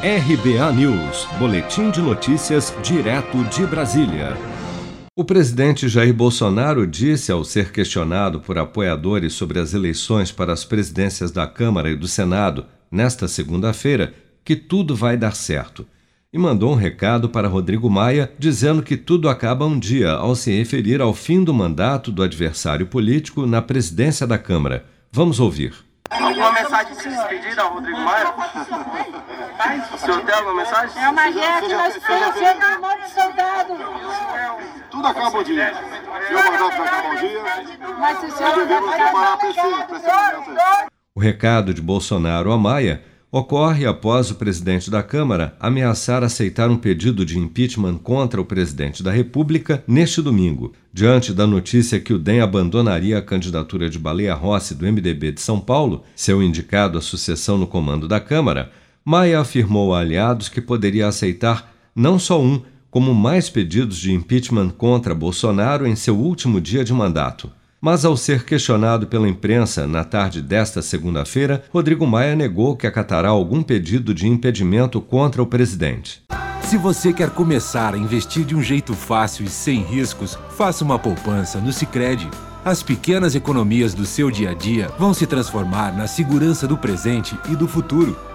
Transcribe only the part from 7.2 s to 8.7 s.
ao ser questionado por